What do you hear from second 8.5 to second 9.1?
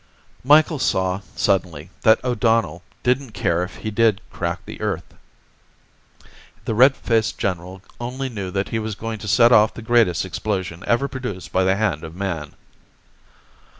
he was